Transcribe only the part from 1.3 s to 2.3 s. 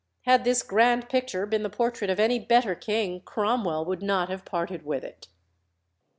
been the portrait of